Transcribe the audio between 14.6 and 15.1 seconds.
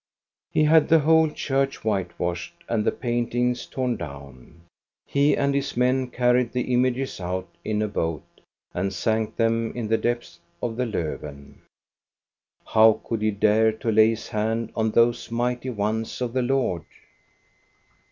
on